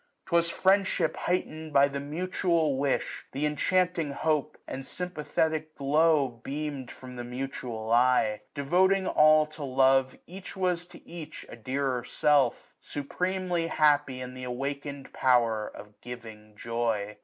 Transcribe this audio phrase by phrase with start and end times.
[0.25, 6.41] *Twas friendship heightened by the mutual wish; 1 180 Th' enchanting hope, and sympathetic glow,
[6.43, 8.41] Beam'd from the mutual eye.
[8.55, 14.33] Devoting all To love, each was to each a dearer self j Supremely happy in
[14.35, 17.17] th' awakened power Of giving joy.